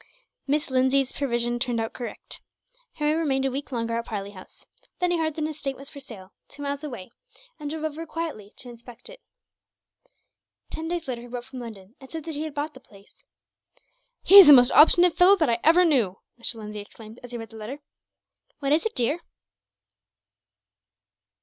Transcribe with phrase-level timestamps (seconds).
[0.49, 0.71] Mrs.
[0.71, 2.41] Lindsay's prevision turned out correct.
[2.93, 4.65] Harry remained a week longer at Parley House.
[4.97, 7.11] Then he heard that an estate was for sale, two miles away,
[7.59, 9.21] and drove over quietly to inspect it.
[10.71, 13.23] Ten days later he wrote from London, and said that he had bought the place.
[14.23, 16.55] "He is the most obstinate fellow that I ever knew!" Mr.
[16.55, 17.77] Lindsay exclaimed, as he read the letter.
[18.57, 19.19] "What is it, dear?"